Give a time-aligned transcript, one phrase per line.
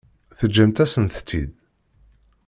[0.37, 1.51] Teǧǧamt-asent-t-id?